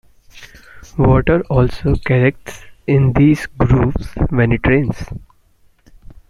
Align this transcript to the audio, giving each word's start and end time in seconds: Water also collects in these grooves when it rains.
Water 0.97 1.41
also 1.47 1.93
collects 2.03 2.63
in 2.87 3.13
these 3.13 3.45
grooves 3.45 4.07
when 4.31 4.51
it 4.51 4.65
rains. 4.65 4.97